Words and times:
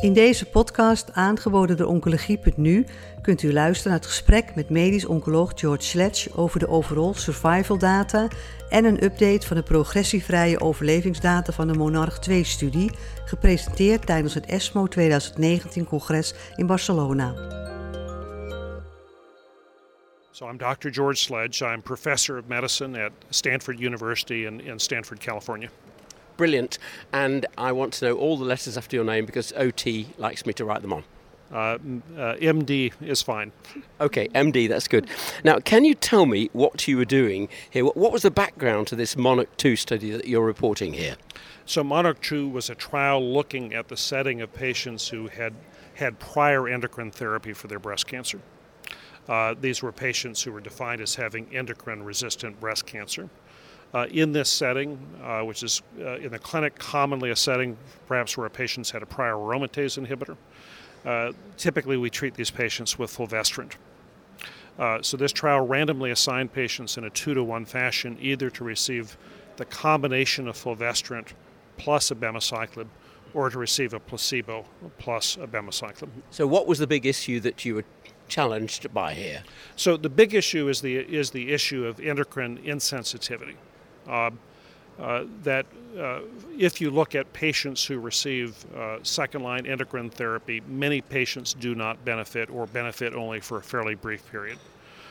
In 0.00 0.12
deze 0.12 0.46
podcast, 0.46 1.12
aangeboden 1.12 1.76
door 1.76 1.86
Oncologie.nu, 1.86 2.86
kunt 3.22 3.42
u 3.42 3.52
luisteren 3.52 3.92
naar 3.92 4.00
het 4.00 4.08
gesprek 4.10 4.54
met 4.54 4.70
medisch 4.70 5.04
oncoloog 5.04 5.52
George 5.54 5.82
Sledge 5.82 6.36
over 6.36 6.58
de 6.58 6.68
overall 6.68 7.14
survival 7.14 7.78
data 7.78 8.28
en 8.68 8.84
een 8.84 9.04
update 9.04 9.46
van 9.46 9.56
de 9.56 9.62
progressievrije 9.62 10.60
overlevingsdata 10.60 11.52
van 11.52 11.66
de 11.66 11.78
Monarch 11.78 12.30
2-studie, 12.30 12.90
gepresenteerd 13.24 14.06
tijdens 14.06 14.34
het 14.34 14.46
ESMO 14.46 14.86
2019-congres 14.86 16.34
in 16.56 16.66
Barcelona. 16.66 17.34
So 20.30 20.48
I'm 20.48 20.58
Dr. 20.58 20.88
George 20.90 21.20
Sledge. 21.20 21.64
I'm 21.64 21.82
professor 21.82 22.38
of 22.38 22.44
medicine 22.46 23.04
at 23.04 23.12
Stanford 23.28 23.80
University 23.80 24.46
in, 24.46 24.60
in 24.60 24.78
Stanford, 24.78 25.18
California. 25.18 25.68
Brilliant. 26.40 26.78
And 27.12 27.44
I 27.58 27.70
want 27.72 27.92
to 27.92 28.06
know 28.06 28.16
all 28.16 28.38
the 28.38 28.46
letters 28.46 28.78
after 28.78 28.96
your 28.96 29.04
name 29.04 29.26
because 29.26 29.52
OT 29.58 30.06
likes 30.16 30.46
me 30.46 30.54
to 30.54 30.64
write 30.64 30.80
them 30.80 30.94
on. 30.94 31.04
Uh, 31.52 31.76
uh, 32.16 32.36
MD 32.36 32.94
is 33.02 33.20
fine. 33.20 33.52
Okay, 34.00 34.26
MD, 34.28 34.66
that's 34.66 34.88
good. 34.88 35.06
Now, 35.44 35.58
can 35.58 35.84
you 35.84 35.94
tell 35.94 36.24
me 36.24 36.48
what 36.54 36.88
you 36.88 36.96
were 36.96 37.04
doing 37.04 37.50
here? 37.68 37.84
What, 37.84 37.98
what 37.98 38.10
was 38.10 38.22
the 38.22 38.30
background 38.30 38.86
to 38.86 38.96
this 38.96 39.18
Monarch 39.18 39.54
2 39.58 39.76
study 39.76 40.12
that 40.12 40.26
you're 40.26 40.46
reporting 40.46 40.94
here? 40.94 41.16
So 41.66 41.84
Monarch 41.84 42.22
2 42.22 42.48
was 42.48 42.70
a 42.70 42.74
trial 42.74 43.22
looking 43.22 43.74
at 43.74 43.88
the 43.88 43.96
setting 43.98 44.40
of 44.40 44.50
patients 44.54 45.08
who 45.08 45.28
had 45.28 45.52
had 45.92 46.18
prior 46.20 46.66
endocrine 46.68 47.10
therapy 47.10 47.52
for 47.52 47.68
their 47.68 47.78
breast 47.78 48.06
cancer. 48.06 48.40
Uh, 49.28 49.54
these 49.60 49.82
were 49.82 49.92
patients 49.92 50.42
who 50.42 50.52
were 50.52 50.62
defined 50.62 51.02
as 51.02 51.16
having 51.16 51.54
endocrine 51.54 52.02
resistant 52.02 52.58
breast 52.58 52.86
cancer. 52.86 53.28
Uh, 53.92 54.06
in 54.12 54.30
this 54.30 54.48
setting, 54.48 54.98
uh, 55.24 55.40
which 55.40 55.64
is 55.64 55.82
uh, 56.00 56.16
in 56.18 56.30
the 56.30 56.38
clinic 56.38 56.78
commonly 56.78 57.30
a 57.30 57.36
setting 57.36 57.76
perhaps 58.06 58.36
where 58.36 58.46
a 58.46 58.50
patient's 58.50 58.90
had 58.90 59.02
a 59.02 59.06
prior 59.06 59.34
aromatase 59.34 59.98
inhibitor, 59.98 60.36
uh, 61.04 61.32
typically 61.56 61.96
we 61.96 62.08
treat 62.08 62.34
these 62.34 62.50
patients 62.50 62.98
with 62.98 63.10
fulvestrant. 63.10 63.76
Uh, 64.78 65.02
so 65.02 65.16
this 65.16 65.32
trial 65.32 65.66
randomly 65.66 66.10
assigned 66.10 66.52
patients 66.52 66.96
in 66.96 67.04
a 67.04 67.10
two 67.10 67.34
to 67.34 67.42
one 67.42 67.64
fashion 67.64 68.16
either 68.20 68.48
to 68.48 68.62
receive 68.64 69.16
the 69.56 69.64
combination 69.64 70.46
of 70.46 70.56
fulvestrant 70.56 71.34
plus 71.76 72.10
abemaciclib 72.10 72.86
or 73.34 73.50
to 73.50 73.58
receive 73.58 73.92
a 73.92 74.00
placebo 74.00 74.64
plus 74.98 75.36
abemaciclib. 75.36 76.08
So, 76.30 76.46
what 76.46 76.66
was 76.66 76.78
the 76.78 76.86
big 76.86 77.06
issue 77.06 77.40
that 77.40 77.64
you 77.64 77.76
were 77.76 77.84
challenged 78.28 78.92
by 78.94 79.14
here? 79.14 79.42
So 79.76 79.96
the 79.96 80.08
big 80.08 80.34
issue 80.34 80.68
is 80.68 80.80
the 80.80 80.96
is 80.96 81.30
the 81.30 81.52
issue 81.52 81.84
of 81.84 82.00
endocrine 82.00 82.58
insensitivity. 82.58 83.56
Uh, 84.10 84.30
uh, 84.98 85.24
that 85.42 85.64
uh, 85.98 86.20
if 86.58 86.78
you 86.78 86.90
look 86.90 87.14
at 87.14 87.32
patients 87.32 87.86
who 87.86 87.98
receive 87.98 88.66
uh, 88.74 88.98
second 89.02 89.42
line 89.42 89.64
endocrine 89.64 90.10
therapy, 90.10 90.60
many 90.68 91.00
patients 91.00 91.54
do 91.54 91.74
not 91.74 92.04
benefit 92.04 92.50
or 92.50 92.66
benefit 92.66 93.14
only 93.14 93.40
for 93.40 93.58
a 93.58 93.62
fairly 93.62 93.94
brief 93.94 94.30
period. 94.30 94.58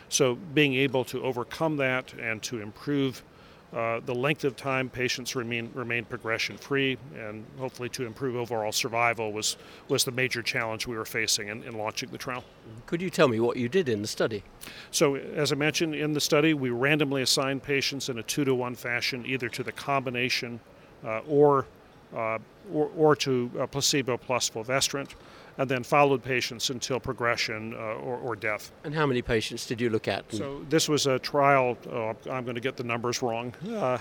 So, 0.10 0.36
being 0.54 0.76
able 0.76 1.04
to 1.06 1.24
overcome 1.24 1.78
that 1.78 2.14
and 2.22 2.42
to 2.44 2.62
improve 2.62 3.24
uh, 3.72 4.00
the 4.06 4.16
length 4.16 4.44
of 4.44 4.56
time 4.56 4.90
patients 4.90 5.36
remain 5.36 5.70
remain 5.76 6.04
progression 6.04 6.58
free 6.58 6.98
and 7.16 7.46
hopefully 7.60 7.88
to 7.90 8.06
improve 8.06 8.36
overall 8.36 8.72
survival 8.72 9.32
was 9.32 9.58
was 9.90 10.04
the 10.04 10.12
major 10.12 10.42
challenge 10.42 10.88
we 10.88 10.98
were 10.98 11.06
facing 11.06 11.50
in, 11.50 11.64
in 11.64 11.78
launching 11.78 12.10
the 12.10 12.18
trial. 12.18 12.44
Could 12.88 13.02
you 13.02 13.12
tell 13.12 13.28
me 13.28 13.40
what 13.40 13.58
you 13.58 13.70
did 13.70 13.88
in 13.88 14.02
the 14.02 14.08
study? 14.08 14.44
So, 14.90 15.16
as 15.16 15.52
I 15.52 15.56
mentioned 15.56 15.94
in 15.94 16.14
the 16.14 16.22
study, 16.22 16.56
we 16.56 16.72
randomly 16.72 17.22
assigned 17.22 17.62
patients 17.62 18.10
in 18.10 18.18
a 18.18 18.24
two 18.24 18.44
to 18.44 18.56
one 18.56 18.74
fashion, 18.74 19.24
either 19.26 19.50
to 19.50 19.62
the 19.62 19.72
combination 19.72 20.60
uh, 21.06 21.22
or, 21.28 21.68
uh, 22.16 22.40
or, 22.74 22.90
or 22.98 23.16
to 23.18 23.68
placebo 23.72 24.18
plus 24.18 24.50
fulvestrant, 24.50 25.16
and 25.60 25.70
then 25.70 25.84
followed 25.84 26.24
patients 26.24 26.70
until 26.70 27.02
progression 27.02 27.74
uh, 27.74 27.78
or, 27.78 28.18
or 28.18 28.36
death. 28.38 28.72
And 28.86 28.96
how 28.96 29.06
many 29.06 29.22
patients 29.22 29.68
did 29.68 29.82
you 29.82 29.90
look 29.90 30.08
at? 30.08 30.24
So, 30.32 30.66
this 30.70 30.88
was 30.88 31.06
a 31.06 31.20
trial, 31.20 31.78
uh, 31.92 32.14
I'm 32.32 32.46
going 32.46 32.56
to 32.56 32.62
get 32.62 32.78
the 32.78 32.84
numbers 32.86 33.22
wrong. 33.22 33.54
Uh, 33.68 33.98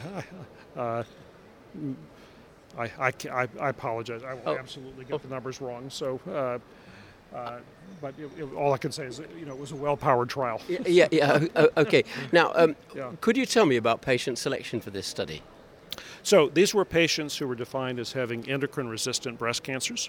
uh, 0.77 1.03
I, 2.79 2.85
I, 3.01 3.13
I, 3.33 3.49
I 3.61 3.69
apologize. 3.71 4.23
I 4.23 4.35
will 4.35 4.43
Oh. 4.47 4.57
absolutely 4.57 5.05
get 5.05 5.21
the 5.21 5.29
numbers 5.29 5.61
wrong. 5.61 5.91
So, 5.91 6.21
uh, 6.29 6.59
uh, 7.37 7.59
but 8.01 8.15
it, 8.19 8.31
it- 8.39 8.55
all 8.55 8.73
I 8.73 8.79
can 8.79 8.93
say 8.93 9.07
is, 9.07 9.21
you 9.37 9.45
know, 9.45 9.53
it 9.53 9.59
was 9.59 9.73
a 9.73 9.77
well-powered 9.77 10.29
trial. 10.29 10.61
Yeah, 10.87 11.09
yeah, 11.11 11.45
okay. 11.77 12.05
Now, 12.33 12.53
um, 12.55 12.77
Yeah. 12.95 13.11
could 13.21 13.37
you 13.37 13.47
tell 13.47 13.67
me 13.67 13.77
about 13.77 14.01
patient 14.01 14.39
selection 14.39 14.81
for 14.81 14.91
this 14.91 15.09
study? 15.09 15.43
So 16.23 16.49
these 16.49 16.73
were 16.73 16.85
patients 16.85 17.37
who 17.39 17.49
were 17.49 17.57
defined 17.57 17.99
as 17.99 18.13
having 18.13 18.49
endocrine-resistant 18.49 19.39
breast 19.39 19.65
cancers. 19.65 20.09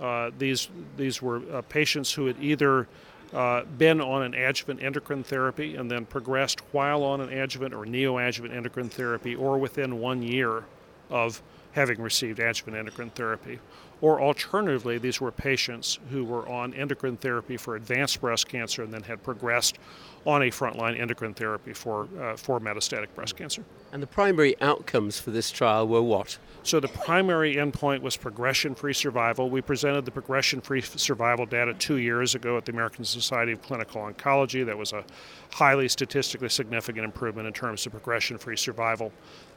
Uh, 0.00 0.30
these 0.38 0.68
these 0.96 1.22
were 1.22 1.42
uh, 1.52 1.62
patients 1.62 2.12
who 2.12 2.26
had 2.26 2.36
either 2.40 2.88
uh, 3.32 3.64
been 3.78 4.00
on 4.00 4.22
an 4.22 4.34
adjuvant 4.34 4.82
endocrine 4.82 5.24
therapy 5.24 5.76
and 5.76 5.90
then 5.90 6.04
progressed 6.06 6.60
while 6.72 7.02
on 7.02 7.20
an 7.20 7.32
adjuvant 7.32 7.74
or 7.74 7.84
neoadjuvant 7.84 8.52
endocrine 8.52 8.88
therapy, 8.88 9.34
or 9.34 9.58
within 9.58 10.00
one 10.00 10.22
year 10.22 10.64
of 11.10 11.42
having 11.72 12.00
received 12.00 12.38
adjuvant 12.38 12.76
endocrine 12.76 13.10
therapy. 13.10 13.58
Or 14.04 14.20
alternatively, 14.20 14.98
these 14.98 15.18
were 15.18 15.32
patients 15.32 15.98
who 16.10 16.26
were 16.26 16.46
on 16.46 16.74
endocrine 16.74 17.16
therapy 17.16 17.56
for 17.56 17.74
advanced 17.74 18.20
breast 18.20 18.46
cancer 18.46 18.82
and 18.82 18.92
then 18.92 19.02
had 19.02 19.22
progressed 19.22 19.78
on 20.26 20.42
a 20.42 20.50
frontline 20.50 21.00
endocrine 21.00 21.32
therapy 21.32 21.72
for, 21.72 22.06
uh, 22.20 22.36
for 22.36 22.60
metastatic 22.60 23.06
breast 23.14 23.34
cancer. 23.34 23.64
And 23.92 24.02
the 24.02 24.06
primary 24.06 24.60
outcomes 24.60 25.18
for 25.18 25.30
this 25.30 25.50
trial 25.50 25.88
were 25.88 26.02
what? 26.02 26.36
So 26.64 26.80
the 26.80 26.88
primary 26.88 27.56
endpoint 27.56 28.02
was 28.02 28.16
progression-free 28.16 28.92
survival. 28.92 29.48
We 29.48 29.62
presented 29.62 30.04
the 30.04 30.10
progression-free 30.10 30.82
survival 30.82 31.46
data 31.46 31.72
two 31.72 31.96
years 31.96 32.34
ago 32.34 32.58
at 32.58 32.66
the 32.66 32.72
American 32.72 33.04
Society 33.04 33.52
of 33.52 33.62
Clinical 33.62 34.02
Oncology. 34.02 34.66
That 34.66 34.76
was 34.76 34.92
a 34.92 35.04
highly 35.50 35.88
statistically 35.88 36.48
significant 36.48 37.04
improvement 37.04 37.46
in 37.46 37.52
terms 37.52 37.86
of 37.86 37.92
progression-free 37.92 38.56
survival. 38.56 39.12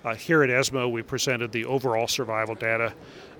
Uh, 0.05 0.15
here 0.15 0.43
at 0.43 0.49
ESMO, 0.49 0.87
we 0.87 1.01
presented 1.01 1.51
the 1.51 1.65
overall 1.65 2.07
survival 2.07 2.55
data, 2.55 2.93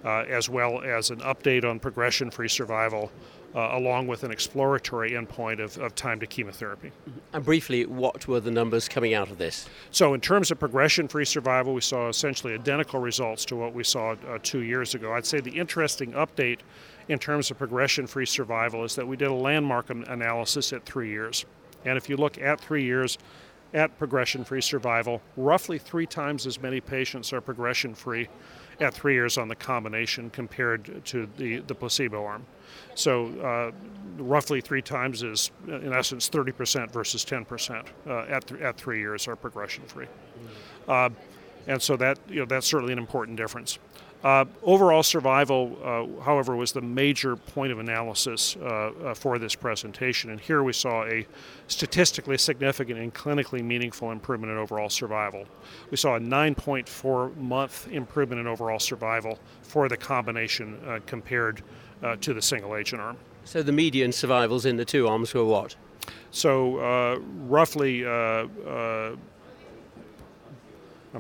as 0.06 0.50
well 0.50 0.82
as 0.82 1.10
an 1.10 1.20
update 1.20 1.64
on 1.64 1.80
progression-free 1.80 2.48
survival, 2.48 3.12
uh, 3.56 3.70
along 3.74 4.08
with 4.08 4.24
an 4.24 4.32
exploratory 4.32 5.12
endpoint 5.12 5.60
of, 5.60 5.78
of 5.78 5.96
time 5.96 6.20
to 6.20 6.28
chemotherapy. 6.28 6.92
And 7.34 7.44
briefly, 7.44 7.86
what 7.86 8.28
were 8.28 8.40
the 8.40 8.52
numbers 8.52 8.88
coming 8.88 9.14
out 9.14 9.30
of 9.30 9.38
this? 9.38 9.68
So, 9.92 10.14
in 10.14 10.22
terms 10.22 10.52
of 10.52 10.60
progression 10.60 11.08
free 11.08 11.26
survival, 11.26 11.74
we 11.74 11.82
saw 11.82 12.10
essentially 12.10 12.54
identical 12.54 13.00
results 13.00 13.46
to 13.46 13.56
what 13.56 13.74
we 13.74 13.84
saw 13.84 14.12
uh, 14.12 14.38
two 14.44 14.62
years 14.62 14.96
ago. 14.96 15.14
I'd 15.14 15.26
say 15.26 15.40
the 15.40 15.58
interesting 15.58 16.12
update 16.14 16.60
in 17.08 17.20
terms 17.20 17.50
of 17.52 17.58
progression 17.58 18.06
free 18.06 18.26
survival 18.26 18.84
is 18.84 18.96
that 18.96 19.08
we 19.08 19.16
did 19.16 19.30
a 19.30 19.34
landmark 19.34 19.90
an- 19.90 20.04
analysis 20.06 20.74
at 20.74 20.86
three 20.86 21.10
years. 21.10 21.46
And 21.86 21.98
if 21.98 22.10
you 22.10 22.18
look 22.18 22.38
at 22.40 22.60
three 22.60 22.84
years 22.84 23.18
at 23.74 23.98
progression 23.98 24.44
free 24.44 24.62
survival, 24.62 25.22
roughly 25.36 25.78
three 25.78 26.06
times 26.06 26.46
as 26.46 26.62
many 26.62 26.82
patients 26.82 27.32
are 27.34 27.42
progression 27.42 27.94
free 27.96 28.28
at 28.80 28.94
three 28.94 29.14
years 29.14 29.38
on 29.38 29.48
the 29.48 29.56
combination 29.56 30.30
compared 30.30 31.04
to 31.06 31.28
the, 31.38 31.60
the 31.60 31.76
placebo 31.76 32.24
arm. 32.24 32.46
So, 32.96 33.28
uh, 33.40 33.72
roughly 34.22 34.62
three 34.62 34.82
times 34.82 35.24
is, 35.24 35.52
in 35.68 35.94
essence, 35.94 36.30
30% 36.30 36.92
versus 36.92 37.24
10% 37.24 37.86
uh, 38.06 38.20
at, 38.30 38.48
th- 38.48 38.62
at 38.62 38.78
three 38.78 39.00
years 39.00 39.28
are 39.28 39.36
progression 39.36 39.84
free. 39.86 40.08
Uh, 40.88 41.10
and 41.68 41.82
so 41.82 41.98
that 41.98 42.18
you 42.30 42.40
know 42.40 42.46
that's 42.46 42.66
certainly 42.66 42.94
an 42.94 43.00
important 43.00 43.38
difference. 43.38 43.78
Uh, 44.28 44.44
overall 44.64 45.04
survival, 45.04 45.78
uh, 45.82 46.22
however, 46.22 46.54
was 46.54 46.74
the 46.74 46.82
major 46.82 47.38
point 47.38 47.72
of 47.72 47.80
analysis 47.80 48.58
uh, 48.58 48.66
uh, 48.66 49.14
for 49.14 49.40
this 49.40 49.56
presentation, 49.56 50.32
and 50.32 50.42
here 50.42 50.64
we 50.64 50.74
saw 50.74 51.06
a 51.06 51.26
statistically 51.70 52.38
significant 52.38 53.00
and 53.00 53.14
clinically 53.14 53.64
meaningful 53.64 54.12
improvement 54.12 54.52
in 54.52 54.58
overall 54.58 54.90
survival. 54.90 55.46
We 55.92 55.96
saw 55.96 56.18
a 56.18 56.20
9.4 56.20 57.38
month 57.38 57.88
improvement 57.90 58.42
in 58.42 58.48
overall 58.48 58.80
survival 58.80 59.40
for 59.62 59.88
the 59.88 59.96
combination 59.96 60.78
uh, 60.86 61.00
compared 61.06 61.62
uh, 62.04 62.18
to 62.18 62.34
the 62.34 62.42
single 62.42 62.76
agent 62.76 63.02
arm. 63.02 63.16
So 63.46 63.64
the 63.64 63.72
median 63.72 64.12
survivals 64.12 64.66
in 64.66 64.76
the 64.76 64.84
two 64.84 65.08
arms 65.08 65.34
were 65.34 65.46
what? 65.46 65.78
So 66.32 66.80
uh, 66.80 67.20
roughly, 67.46 68.06
uh, 68.06 68.10
uh, 68.10 69.16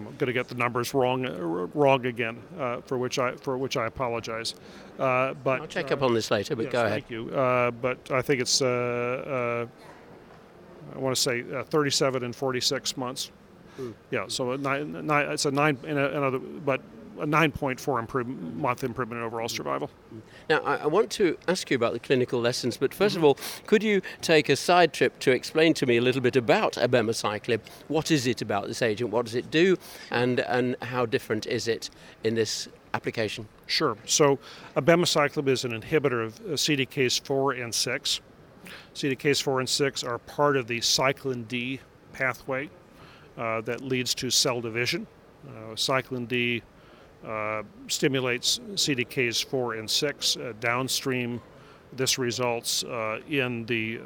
I'm 0.05 0.15
going 0.17 0.27
to 0.27 0.33
get 0.33 0.47
the 0.47 0.55
numbers 0.55 0.93
wrong, 0.93 1.25
uh, 1.25 1.31
wrong 1.73 2.05
again, 2.05 2.41
uh, 2.59 2.81
for 2.81 2.97
which 2.97 3.17
I 3.19 3.31
for 3.35 3.57
which 3.57 3.77
I 3.77 3.87
apologize. 3.87 4.55
Uh, 4.99 5.33
but 5.33 5.61
I'll 5.61 5.67
check 5.67 5.91
uh, 5.91 5.95
up 5.95 6.03
on 6.03 6.13
this 6.13 6.29
later, 6.29 6.55
but 6.55 6.65
yes, 6.65 6.71
go 6.71 6.85
ahead. 6.85 6.91
Thank 6.91 7.09
you. 7.09 7.29
Uh, 7.29 7.71
but 7.71 8.11
I 8.11 8.21
think 8.21 8.41
it's 8.41 8.61
uh, 8.61 9.65
uh, 9.67 10.95
I 10.95 10.99
want 10.99 11.15
to 11.15 11.21
say 11.21 11.43
uh, 11.53 11.63
37 11.63 12.23
and 12.23 12.35
46 12.35 12.97
months. 12.97 13.31
Hmm. 13.75 13.91
Yeah, 14.09 14.25
so 14.27 14.51
a 14.51 14.57
nine, 14.57 15.05
nine, 15.05 15.29
it's 15.29 15.45
a 15.45 15.51
nine, 15.51 15.77
in 15.83 15.97
a, 15.97 16.07
another, 16.09 16.39
but 16.39 16.81
a 17.19 17.25
9.4 17.25 17.99
improve, 17.99 18.27
month 18.27 18.83
improvement 18.83 19.19
in 19.19 19.25
overall 19.25 19.49
survival. 19.49 19.89
Now, 20.49 20.59
I, 20.59 20.77
I 20.77 20.85
want 20.87 21.09
to 21.11 21.37
ask 21.47 21.69
you 21.69 21.75
about 21.75 21.93
the 21.93 21.99
clinical 21.99 22.39
lessons, 22.39 22.77
but 22.77 22.91
1st 22.91 23.07
Mm-hmm. 23.07 23.17
of 23.17 23.23
all, 23.23 23.37
could 23.65 23.83
you 23.83 24.01
take 24.21 24.49
a 24.49 24.55
side 24.55 24.93
trip 24.93 25.17
to 25.19 25.31
explain 25.31 25.73
to 25.75 25.85
me 25.85 25.97
a 25.97 26.01
little 26.01 26.21
bit 26.21 26.35
about 26.35 26.73
abemaciclib? 26.73 27.61
What 27.87 28.11
is 28.11 28.27
it 28.27 28.41
about 28.41 28.67
this 28.67 28.81
agent? 28.81 29.09
What 29.11 29.25
does 29.25 29.35
it 29.35 29.49
do? 29.49 29.77
And, 30.11 30.41
and 30.41 30.75
how 30.81 31.05
different 31.05 31.45
is 31.45 31.67
it 31.67 31.89
in 32.23 32.35
this 32.35 32.67
application? 32.93 33.47
Sure. 33.65 33.97
So, 34.05 34.39
abemaciclib 34.75 35.47
is 35.47 35.63
an 35.65 35.71
inhibitor 35.79 36.25
of 36.25 36.39
uh, 36.39 36.43
CDKs 36.53 37.21
4 37.25 37.53
and 37.53 37.73
6. 37.73 38.21
CDKs 38.93 39.41
4 39.41 39.59
and 39.61 39.69
6 39.69 40.03
are 40.03 40.17
part 40.19 40.57
of 40.57 40.67
the 40.67 40.79
cyclin 40.79 41.47
D 41.47 41.79
pathway 42.13 42.69
uh, 43.37 43.61
that 43.61 43.81
leads 43.81 44.13
to 44.15 44.29
cell 44.29 44.59
division. 44.61 45.07
Uh, 45.47 45.75
cyclin 45.75 46.27
D 46.27 46.61
uh, 47.27 47.63
stimulates 47.87 48.59
CDKs 48.73 49.43
4 49.45 49.75
and 49.75 49.89
6. 49.89 50.37
Uh, 50.37 50.53
downstream, 50.59 51.41
this 51.93 52.17
results 52.17 52.83
uh, 52.83 53.19
in 53.29 53.65
the 53.65 53.99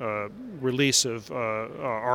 uh, 0.00 0.28
release 0.60 1.04
of 1.04 1.30
uh, 1.30 1.34
uh, 1.34 1.68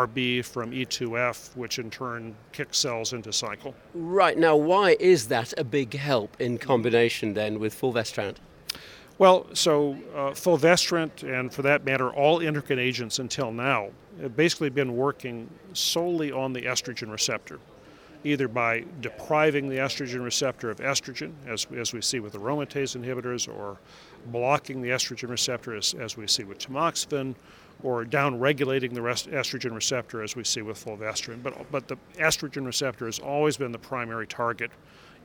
RB 0.08 0.44
from 0.44 0.72
E2F, 0.72 1.56
which 1.56 1.78
in 1.78 1.92
turn 1.92 2.36
kicks 2.52 2.80
cells 2.80 3.14
into 3.14 3.32
cycle. 3.32 3.76
Right, 3.94 4.38
now 4.38 4.56
why 4.56 4.96
is 5.00 5.28
that 5.28 5.54
a 5.58 5.64
big 5.64 5.94
help 5.94 6.40
in 6.40 6.58
combination 6.58 7.34
then 7.34 7.60
with 7.60 7.74
fulvestrant? 7.74 8.40
Well, 9.18 9.46
so 9.54 9.98
uh, 10.16 10.34
fulvestrant, 10.34 11.24
and 11.24 11.54
for 11.54 11.62
that 11.62 11.86
matter, 11.86 12.10
all 12.10 12.42
endocrine 12.42 12.80
agents 12.80 13.20
until 13.20 13.52
now, 13.52 13.90
have 14.20 14.36
basically 14.36 14.70
been 14.70 14.96
working 14.96 15.50
solely 15.74 16.32
on 16.32 16.54
the 16.54 16.64
estrogen 16.64 17.12
receptor, 17.12 17.60
either 18.26 18.48
by 18.48 18.84
depriving 19.02 19.70
the 19.70 19.78
estrogen 19.78 20.24
receptor 20.24 20.72
of 20.72 20.80
estrogen, 20.80 21.32
as, 21.48 21.68
as 21.78 21.94
we 21.94 22.02
see 22.02 22.20
with 22.20 22.34
aromatase 22.34 22.98
inhibitors, 22.98 23.48
or 23.48 23.78
blocking 24.26 24.82
the 24.82 24.90
estrogen 24.90 25.30
receptor, 25.30 25.76
as, 25.76 25.94
as 25.94 26.18
we 26.18 26.26
see 26.26 26.44
with 26.44 26.58
tamoxifen, 26.58 27.36
or 27.84 28.04
down-regulating 28.04 28.96
the 28.96 29.02
rest, 29.02 29.30
estrogen 29.30 29.76
receptor, 29.76 30.24
as 30.24 30.36
we 30.36 30.44
see 30.44 30.64
with 30.64 30.76
fulvestrant. 30.76 31.44
But, 31.44 31.72
but 31.72 31.88
the 31.88 31.98
estrogen 32.18 32.66
receptor 32.66 33.06
has 33.06 33.20
always 33.20 33.58
been 33.58 33.72
the 33.72 33.78
primary 33.78 34.26
target 34.26 34.72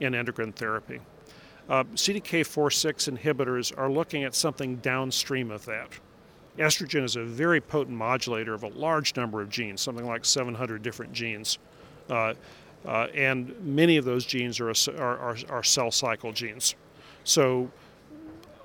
in 0.00 0.14
endocrine 0.14 0.52
therapy. 0.52 1.00
Uh, 1.70 1.85
CDK4/6 1.94 3.17
inhibitors 3.17 3.76
are 3.79 3.91
looking 3.91 4.25
at 4.25 4.35
something 4.35 4.76
downstream 4.76 5.50
of 5.50 5.64
that. 5.64 5.88
Estrogen 6.58 7.05
is 7.05 7.17
a 7.17 7.25
very 7.25 7.61
potent 7.62 7.97
modulator 7.97 8.52
of 8.52 8.64
a 8.64 8.69
large 8.69 9.17
number 9.17 9.41
of 9.41 9.49
genes, 9.49 9.81
something 9.81 10.05
like 10.05 10.26
700 10.26 10.82
different 10.82 11.12
genes. 11.14 11.58
Uh, 12.11 12.35
uh, 12.87 13.06
and 13.15 13.55
many 13.61 13.97
of 13.97 14.05
those 14.05 14.25
genes 14.25 14.61
are, 14.61 14.71
are, 14.71 15.19
are, 15.19 15.37
are 15.49 15.62
cell 15.62 15.91
cycle 15.91 16.32
genes. 16.32 16.75
So 17.25 17.71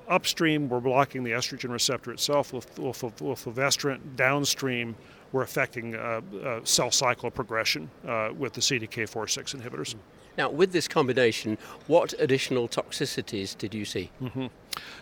upstream, 0.08 0.70
we're 0.70 0.80
blocking 0.80 1.24
the 1.24 1.32
estrogen 1.32 1.72
receptor 1.72 2.12
itself 2.12 2.54
with, 2.54 2.78
with, 2.80 3.22
with 3.22 3.40
fulvestrant. 3.40 4.16
Downstream, 4.16 4.96
we're 5.32 5.44
affecting 5.44 5.96
uh, 5.96 6.22
uh, 6.44 6.60
cell 6.64 6.92
cycle 6.92 7.30
progression 7.30 7.90
uh, 8.08 8.30
with 8.38 8.54
the 8.54 8.62
CDK4/6 8.62 9.56
inhibitors. 9.60 9.96
Now, 10.38 10.50
with 10.50 10.72
this 10.74 10.88
combination, 10.88 11.58
what 11.88 12.14
additional 12.20 12.68
toxicities 12.68 13.58
did 13.58 13.74
you 13.74 13.86
see? 13.86 14.12
Mm-hmm. 14.22 14.48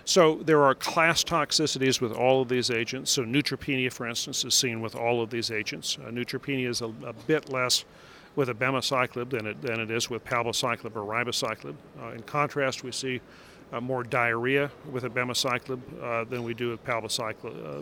So, 0.06 0.36
there 0.44 0.64
are 0.64 0.76
class 0.76 1.24
toxicities 1.24 2.00
with 2.00 2.12
all 2.12 2.42
of 2.42 2.50
these 2.50 2.70
agents. 2.70 3.12
So, 3.12 3.24
neutropenia, 3.24 3.92
for 3.92 4.08
instance, 4.08 4.46
is 4.46 4.54
seen 4.54 4.82
with 4.82 4.96
all 4.96 5.22
of 5.22 5.32
these 5.32 5.50
agents. 5.50 5.98
Uh, 6.00 6.10
neutropenia 6.10 6.68
is 6.70 6.82
a, 6.82 6.94
a, 7.06 7.14
bit 7.26 7.52
less 7.52 7.84
with 8.36 8.50
abemaciclib 8.50 9.30
than 9.30 9.48
it, 9.48 9.62
than 9.62 9.80
it 9.80 9.92
is 9.92 10.10
with 10.10 10.24
palbociclib 10.26 10.96
or 10.96 11.02
ribociclib. 11.02 11.76
Uh, 12.02 12.10
in 12.10 12.22
contrast, 12.24 12.84
we 12.84 12.92
see 12.92 13.22
uh, 13.72 13.82
more 13.82 14.04
diarrhea 14.04 14.70
with 14.92 15.04
abemaciclib 15.04 15.80
uh, 16.02 16.24
than 16.26 16.44
we 16.44 16.54
do 16.54 16.70
with 16.70 16.84
palbociclib, 16.84 17.80
uh, 17.80 17.82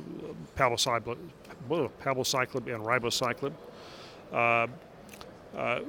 palbociclib, 0.58 1.18
palbociclib 1.70 2.74
and 2.74 2.84
ribociclib. 2.84 3.54
Uh, 4.32 4.68
uh, 5.56 5.82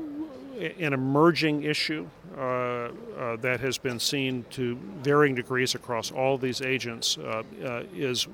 an 0.79 0.93
emerging 0.93 1.63
issue 1.63 2.07
uh, 2.37 2.91
that 3.37 3.59
has 3.61 3.79
been 3.79 3.99
seen 3.99 4.45
to 4.51 4.77
varying 5.03 5.35
degrees 5.35 5.75
across 5.75 6.11
all 6.11 6.37
these 6.37 6.61
agents 6.61 7.17
is 7.95 8.27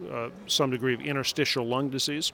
some 0.47 0.71
degree 0.71 0.95
of 0.95 1.01
interstitial 1.01 1.67
lung 1.67 1.89
disease 1.91 2.33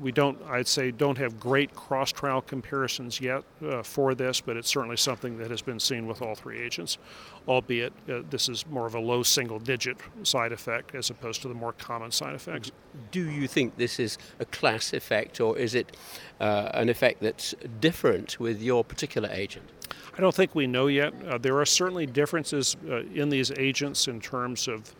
we 0.00 0.12
don't, 0.12 0.38
I'd 0.48 0.66
say, 0.66 0.90
don't 0.90 1.18
have 1.18 1.40
great 1.40 1.74
cross 1.74 2.12
trial 2.12 2.40
comparisons 2.40 3.20
yet 3.20 3.42
uh, 3.64 3.82
for 3.82 4.14
this, 4.14 4.40
but 4.40 4.56
it's 4.56 4.68
certainly 4.68 4.96
something 4.96 5.38
that 5.38 5.50
has 5.50 5.62
been 5.62 5.80
seen 5.80 6.06
with 6.06 6.22
all 6.22 6.34
three 6.34 6.60
agents, 6.60 6.98
albeit 7.48 7.92
uh, 8.08 8.20
this 8.30 8.48
is 8.48 8.66
more 8.66 8.86
of 8.86 8.94
a 8.94 9.00
low 9.00 9.22
single 9.22 9.58
digit 9.58 9.96
side 10.22 10.52
effect 10.52 10.94
as 10.94 11.10
opposed 11.10 11.42
to 11.42 11.48
the 11.48 11.54
more 11.54 11.72
common 11.72 12.10
side 12.10 12.34
effects. 12.34 12.72
Do 13.10 13.30
you 13.30 13.46
think 13.46 13.76
this 13.76 13.98
is 13.98 14.18
a 14.38 14.44
class 14.44 14.92
effect 14.92 15.40
or 15.40 15.56
is 15.58 15.74
it 15.74 15.96
uh, 16.40 16.70
an 16.74 16.88
effect 16.88 17.20
that's 17.20 17.54
different 17.80 18.38
with 18.40 18.62
your 18.62 18.84
particular 18.84 19.28
agent? 19.32 19.64
I 20.16 20.20
don't 20.20 20.34
think 20.34 20.54
we 20.54 20.66
know 20.66 20.86
yet. 20.86 21.12
Uh, 21.26 21.38
there 21.38 21.58
are 21.58 21.66
certainly 21.66 22.06
differences 22.06 22.76
uh, 22.88 23.02
in 23.14 23.28
these 23.28 23.50
agents 23.52 24.08
in 24.08 24.20
terms 24.20 24.66
of 24.66 24.94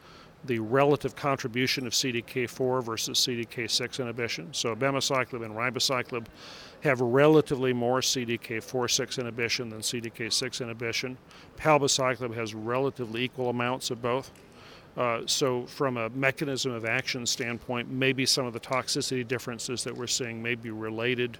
the 0.46 0.58
relative 0.58 1.16
contribution 1.16 1.87
of 1.87 1.93
CDK4 1.93 2.82
versus 2.82 3.19
CDK6 3.19 4.00
inhibition. 4.00 4.48
So 4.52 4.75
abemaciclib 4.75 5.44
and 5.44 5.54
ribociclib 5.54 6.26
have 6.82 7.00
relatively 7.00 7.72
more 7.72 8.00
CDK4/6 8.00 9.19
inhibition 9.19 9.69
than 9.69 9.81
CDK6 9.81 10.60
inhibition. 10.60 11.16
Palbociclib 11.56 12.34
has 12.34 12.54
relatively 12.54 13.25
equal 13.25 13.50
amounts 13.50 13.90
of 13.90 14.00
both. 14.02 14.31
Uh, 14.96 15.20
so, 15.26 15.66
from 15.66 15.98
a 15.98 16.08
mechanism 16.10 16.72
of 16.72 16.87
action 16.87 17.26
standpoint, 17.26 17.90
maybe 17.90 18.25
some 18.25 18.46
of 18.46 18.54
the 18.54 18.60
toxicity 18.60 19.26
differences 19.26 19.84
that 19.84 19.94
we're 19.94 20.06
seeing 20.06 20.43
may 20.43 20.54
be 20.54 20.70
related 20.70 21.38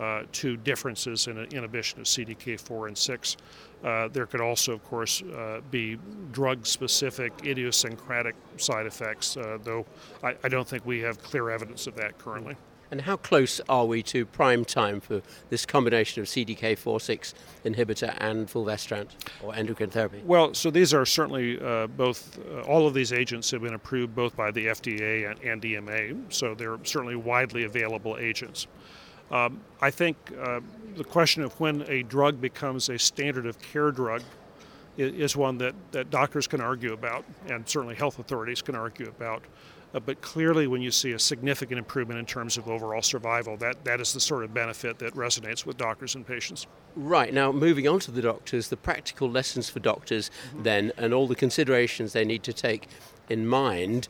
uh, 0.00 0.22
to 0.32 0.56
differences 0.56 1.26
in 1.26 1.38
inhibition 1.52 2.00
of 2.00 2.06
CDK4 2.06 2.88
and 2.88 2.96
6. 2.96 3.36
Uh, 3.84 4.08
there 4.08 4.26
could 4.26 4.40
also, 4.40 4.72
of 4.72 4.84
course, 4.84 5.22
uh, 5.22 5.60
be 5.70 5.98
drug 6.32 6.66
specific 6.66 7.32
idiosyncratic 7.44 8.34
side 8.56 8.86
effects, 8.86 9.36
uh, 9.36 9.58
though 9.62 9.84
I, 10.22 10.34
I, 10.44 10.48
don't 10.48 10.66
think 10.66 10.84
we 10.84 11.00
have 11.00 11.22
clear 11.22 11.50
evidence 11.50 11.86
of 11.86 11.96
that 11.96 12.18
currently. 12.18 12.56
And 12.90 13.02
how 13.02 13.16
close 13.16 13.60
are 13.68 13.86
we 13.86 14.02
to 14.04 14.26
prime 14.26 14.64
time 14.64 15.00
for 15.00 15.22
this 15.48 15.64
combination 15.64 16.20
of 16.22 16.28
CDK4/6 16.28 17.34
inhibitor 17.64 18.14
and 18.18 18.50
fulvestrant 18.50 19.14
or 19.42 19.54
endocrine 19.54 19.90
therapy? 19.90 20.20
Well, 20.24 20.54
so 20.54 20.70
these 20.70 20.92
are 20.92 21.06
certainly 21.06 21.60
uh, 21.60 21.86
both. 21.86 22.38
Uh, 22.38 22.62
all 22.62 22.86
of 22.86 22.94
these 22.94 23.12
agents 23.12 23.50
have 23.52 23.62
been 23.62 23.74
approved 23.74 24.14
both 24.14 24.36
by 24.36 24.50
the 24.50 24.66
FDA 24.66 25.30
and, 25.30 25.38
and 25.40 25.64
EMA, 25.64 26.30
so 26.30 26.54
they're 26.54 26.78
certainly 26.84 27.16
widely 27.16 27.64
available 27.64 28.16
agents. 28.18 28.66
Um, 29.30 29.60
I 29.80 29.90
think 29.90 30.16
uh, 30.40 30.60
the 30.96 31.04
question 31.04 31.42
of 31.42 31.52
when 31.60 31.82
a 31.88 32.02
drug 32.02 32.40
becomes 32.40 32.88
a 32.88 32.98
standard 32.98 33.46
of 33.46 33.60
care 33.60 33.92
drug 33.92 34.22
is, 34.96 35.12
is, 35.14 35.36
one 35.36 35.58
that, 35.58 35.74
that 35.92 36.10
doctors 36.10 36.46
can 36.46 36.60
argue 36.60 36.92
about, 36.92 37.24
and 37.48 37.68
certainly 37.68 37.94
health 37.94 38.18
authorities 38.18 38.60
can 38.60 38.74
argue 38.74 39.08
about. 39.08 39.44
Uh, 39.92 40.00
but 40.00 40.20
clearly, 40.20 40.66
when 40.66 40.80
you 40.80 40.90
see 40.90 41.12
a 41.12 41.18
significant 41.18 41.78
improvement 41.78 42.18
in 42.18 42.26
terms 42.26 42.56
of 42.56 42.68
overall 42.68 43.02
survival, 43.02 43.56
that, 43.56 43.84
that 43.84 44.00
is 44.00 44.12
the 44.12 44.20
sort 44.20 44.44
of 44.44 44.54
benefit 44.54 44.98
that 44.98 45.14
resonates 45.14 45.66
with 45.66 45.76
doctors 45.76 46.14
and 46.14 46.26
patients. 46.26 46.66
Right, 46.94 47.32
now 47.32 47.50
moving 47.50 47.88
on 47.88 47.98
to 48.00 48.10
the 48.10 48.22
doctors, 48.22 48.68
the 48.68 48.76
practical 48.76 49.28
lessons 49.28 49.68
for 49.68 49.80
doctors 49.80 50.30
mm-hmm. 50.48 50.62
then, 50.62 50.92
and 50.96 51.12
all 51.12 51.26
the 51.26 51.34
considerations 51.34 52.12
they 52.12 52.24
need 52.24 52.42
to 52.44 52.52
take 52.52 52.88
in 53.28 53.46
mind. 53.46 54.08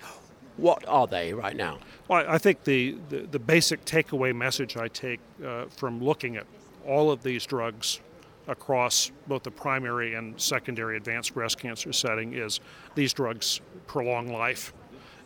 What 0.60 0.86
are 0.86 1.06
they 1.06 1.32
right 1.32 1.56
now? 1.56 1.78
Well, 2.08 2.24
I 2.28 2.38
think 2.38 2.64
the, 2.64 2.96
the, 3.08 3.20
the 3.20 3.38
basic 3.38 3.84
takeaway 3.84 4.34
message 4.34 4.76
I 4.76 4.88
take 4.88 5.20
uh, 5.44 5.66
from 5.66 6.02
looking 6.02 6.36
at 6.36 6.46
all 6.86 7.10
of 7.10 7.22
these 7.22 7.46
drugs 7.46 8.00
across 8.46 9.10
both 9.26 9.42
the 9.44 9.50
primary 9.50 10.14
and 10.14 10.38
secondary 10.40 10.96
advanced 10.96 11.34
breast 11.34 11.58
cancer 11.58 11.92
setting 11.92 12.34
is 12.34 12.60
these 12.94 13.12
drugs 13.12 13.60
prolong 13.86 14.32
life, 14.32 14.72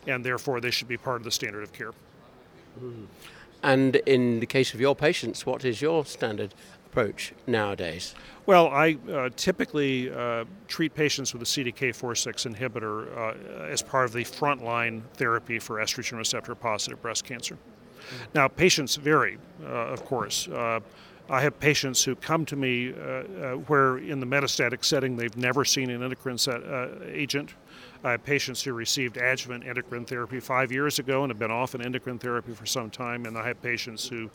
and 0.07 0.23
therefore 0.23 0.61
they 0.61 0.71
should 0.71 0.87
be 0.87 0.97
part 0.97 1.17
of 1.17 1.23
the 1.23 1.31
standard 1.31 1.63
of 1.63 1.73
care. 1.73 1.91
Mm. 2.81 3.07
And 3.63 3.95
in 3.95 4.39
the 4.39 4.45
case 4.45 4.73
of 4.73 4.79
your 4.79 4.95
patients, 4.95 5.45
what 5.45 5.65
is 5.65 5.81
your 5.81 6.05
standard 6.05 6.53
approach 6.95 7.33
nowadays? 7.45 8.15
Well, 8.45 8.67
I 8.67 8.97
uh, 9.11 9.29
typically 9.35 10.11
uh, 10.11 10.45
treat 10.67 10.93
patients 10.93 11.33
with 11.33 11.41
a 11.41 11.45
CDK4/6 11.45 12.55
inhibitor 12.55 13.17
uh, 13.17 13.63
as 13.65 13.81
part 13.81 14.05
of 14.05 14.13
the 14.13 14.23
frontline 14.23 15.01
therapy 15.15 15.59
for 15.59 15.77
estrogen 15.77 16.17
receptor 16.17 16.55
positive 16.55 17.01
breast 17.01 17.25
cancer. 17.25 17.57
Now, 18.33 18.47
patients 18.47 18.95
vary, 18.95 19.37
uh, 19.63 19.67
of 19.67 20.05
course. 20.05 20.47
Uh, 20.47 20.79
I 21.27 21.41
have 21.41 21.59
patients 21.59 22.03
who 22.03 22.15
come 22.15 22.45
to 22.45 22.55
me 22.55 22.93
uh, 22.93 23.53
where, 23.65 23.97
in 23.97 24.19
the 24.19 24.27
metastatic 24.27 24.85
setting, 24.85 25.17
they've 25.17 25.35
never 25.35 25.65
seen 25.65 25.89
an 25.89 26.03
endocrine 26.03 26.37
set, 26.37 26.61
agent. 27.07 27.55
I 28.03 28.11
have 28.11 28.23
patients 28.23 28.61
who 28.61 28.73
received 28.73 29.17
adjuvant 29.17 29.65
endocrine 29.65 30.05
therapy 30.05 30.39
five 30.39 30.71
years 30.71 30.99
ago 30.99 31.23
and 31.23 31.31
have 31.31 31.39
been 31.39 31.49
off 31.49 31.73
an 31.73 31.81
endocrine 31.81 32.19
therapy 32.19 32.53
for 32.53 32.67
some 32.67 32.91
time, 32.91 33.25
and 33.25 33.35
I 33.35 33.47
have 33.47 33.59
patients 33.63 34.07
who 34.07 34.29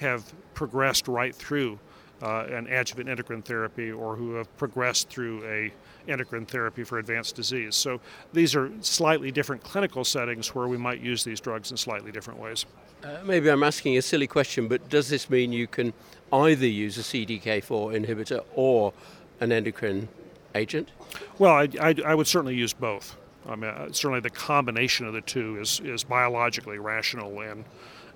have 0.00 0.32
progressed 0.54 1.08
right 1.08 1.34
through 1.34 1.78
uh, 2.22 2.46
an 2.50 2.66
adjuvant 2.66 3.08
endocrine 3.08 3.42
therapy 3.42 3.90
or 3.90 4.16
who 4.16 4.34
have 4.34 4.54
progressed 4.56 5.08
through 5.08 5.44
a 5.44 5.72
endocrine 6.10 6.46
therapy 6.46 6.84
for 6.84 6.98
advanced 6.98 7.36
disease. 7.36 7.76
So 7.76 8.00
these 8.32 8.54
are 8.54 8.70
slightly 8.80 9.30
different 9.30 9.62
clinical 9.62 10.04
settings 10.04 10.54
where 10.54 10.68
we 10.68 10.76
might 10.76 11.00
use 11.00 11.24
these 11.24 11.40
drugs 11.40 11.70
in 11.70 11.76
slightly 11.76 12.12
different 12.12 12.40
ways. 12.40 12.66
Uh, 13.02 13.18
maybe 13.24 13.50
I'm 13.50 13.62
asking 13.62 13.96
a 13.96 14.02
silly 14.02 14.26
question, 14.26 14.68
but 14.68 14.88
does 14.88 15.08
this 15.08 15.30
mean 15.30 15.52
you 15.52 15.66
can 15.66 15.92
either 16.32 16.66
use 16.66 16.98
a 16.98 17.02
CDK4 17.02 18.04
inhibitor 18.04 18.44
or 18.54 18.92
an 19.40 19.52
endocrine 19.52 20.08
agent? 20.54 20.90
Well, 21.38 21.54
I, 21.54 21.68
I, 21.80 21.94
I 22.04 22.14
would 22.14 22.26
certainly 22.26 22.54
use 22.54 22.72
both. 22.72 23.16
I 23.48 23.56
mean, 23.56 23.70
uh, 23.70 23.86
certainly 23.92 24.20
the 24.20 24.30
combination 24.30 25.06
of 25.06 25.14
the 25.14 25.22
two 25.22 25.58
is, 25.60 25.80
is 25.80 26.04
biologically 26.04 26.78
rational 26.78 27.40
and, 27.40 27.64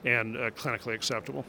and 0.04 0.36
uh, 0.36 0.50
clinically 0.50 0.94
acceptable. 0.94 1.44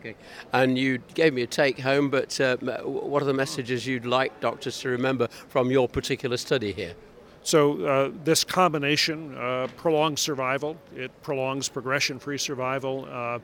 Okay. 0.00 0.14
And 0.54 0.78
you 0.78 0.98
gave 1.14 1.34
me 1.34 1.42
a 1.42 1.46
take 1.46 1.78
home, 1.78 2.08
but 2.08 2.40
uh, 2.40 2.56
what 2.56 3.22
are 3.22 3.26
the 3.26 3.34
messages 3.34 3.86
you'd 3.86 4.06
like 4.06 4.40
doctors 4.40 4.80
to 4.80 4.88
remember 4.88 5.28
from 5.48 5.70
your 5.70 5.88
particular 5.88 6.38
study 6.38 6.72
here? 6.72 6.94
So, 7.42 7.84
uh, 7.84 8.10
this 8.24 8.44
combination 8.44 9.36
uh, 9.36 9.68
prolongs 9.76 10.20
survival, 10.20 10.76
it 10.94 11.10
prolongs 11.22 11.68
progression 11.68 12.18
free 12.18 12.38
survival, 12.38 13.08
uh, 13.10 13.38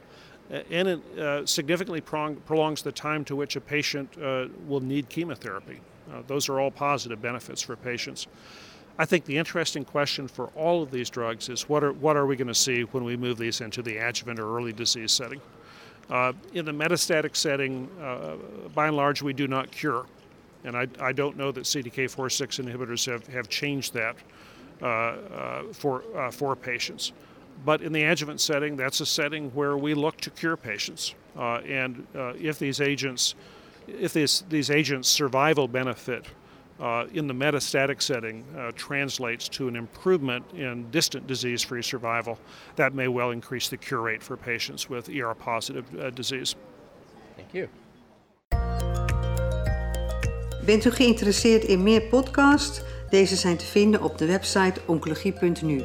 and 0.70 0.88
it 0.88 1.18
uh, 1.18 1.46
significantly 1.46 2.00
prong- 2.00 2.36
prolongs 2.46 2.82
the 2.82 2.92
time 2.92 3.24
to 3.24 3.36
which 3.36 3.56
a 3.56 3.60
patient 3.60 4.10
uh, 4.22 4.46
will 4.66 4.80
need 4.80 5.08
chemotherapy. 5.08 5.80
those 6.26 6.48
are 6.48 6.60
all 6.60 6.70
positive 6.70 7.20
benefits 7.20 7.62
for 7.62 7.74
patients. 7.76 8.26
I 8.98 9.04
think 9.04 9.24
the 9.24 9.36
interesting 9.36 9.84
question 9.84 10.26
for 10.28 10.46
all 10.54 10.82
of 10.82 10.90
these 10.90 11.10
drugs 11.10 11.48
is 11.48 11.68
what 11.68 11.84
are, 11.84 11.92
what 11.92 12.16
are 12.16 12.26
we 12.26 12.36
going 12.36 12.48
to 12.48 12.54
see 12.54 12.82
when 12.82 13.04
we 13.04 13.16
move 13.16 13.36
these 13.36 13.60
into 13.60 13.82
the 13.82 13.98
adjuvant 13.98 14.38
or 14.38 14.56
early 14.56 14.72
disease 14.72 15.12
setting? 15.12 15.40
Uh, 16.08 16.32
in 16.54 16.64
the 16.64 16.72
metastatic 16.72 17.34
setting, 17.34 17.88
uh, 18.00 18.36
by 18.74 18.86
and 18.88 18.96
large, 18.96 19.22
we 19.22 19.32
do 19.32 19.48
not 19.48 19.70
cure. 19.70 20.06
And 20.64 20.76
I, 20.76 20.86
I 21.00 21.12
don't 21.12 21.36
know 21.36 21.50
that 21.52 21.64
CDK4-6 21.64 22.64
inhibitors 22.64 23.10
have, 23.10 23.26
have 23.28 23.48
changed 23.48 23.94
that 23.94 24.16
uh, 24.82 24.86
uh 24.86 25.62
for, 25.72 26.04
uh, 26.16 26.30
for 26.30 26.54
patients. 26.54 27.12
But 27.64 27.80
in 27.80 27.92
the 27.92 28.02
adjuvant 28.02 28.40
setting, 28.40 28.76
that's 28.76 29.00
a 29.00 29.06
setting 29.06 29.50
where 29.50 29.76
we 29.76 29.94
look 29.94 30.18
to 30.18 30.30
cure 30.30 30.56
patients. 30.56 31.14
Uh, 31.36 31.56
and 31.66 32.06
if 32.14 32.58
these 32.58 32.80
agents, 32.80 33.34
if 33.88 34.12
these, 34.12 34.44
these 34.50 34.70
agents' 34.70 35.08
survival 35.08 35.66
benefit 35.66 36.26
uh, 36.80 37.06
in 37.12 37.26
the 37.26 37.34
metastatic 37.34 38.02
setting 38.02 38.44
uh, 38.56 38.72
translates 38.74 39.48
to 39.48 39.68
an 39.68 39.76
improvement 39.76 40.44
in 40.54 40.90
distant 40.90 41.26
disease 41.26 41.64
free 41.64 41.82
survival, 41.82 42.38
that 42.74 42.94
may 42.94 43.08
well 43.08 43.30
increase 43.30 43.68
the 43.68 43.76
cure 43.76 44.02
rate 44.02 44.22
for 44.22 44.36
patients 44.36 44.88
with 44.88 45.08
ER 45.08 45.34
positive 45.34 45.84
uh, 45.98 46.10
disease. 46.10 46.56
Thank 47.36 47.54
you. 47.54 47.68
Bent 50.66 50.84
u 50.84 50.90
geïnteresseerd 50.90 51.64
in 51.64 51.82
meer 51.82 52.02
podcasts? 52.02 52.82
Deze 53.10 53.36
zijn 53.36 53.56
te 53.56 53.64
vinden 53.64 54.02
op 54.02 54.18
de 54.18 54.26
website 54.26 54.80
oncologie.nu. 54.86 55.82